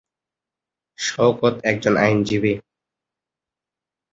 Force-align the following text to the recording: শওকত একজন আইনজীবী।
শওকত 0.99 1.55
একজন 1.63 1.93
আইনজীবী। 1.97 2.53